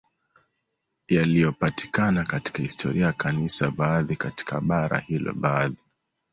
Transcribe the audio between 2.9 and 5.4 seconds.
ya Kanisa baadhi katika bara hilo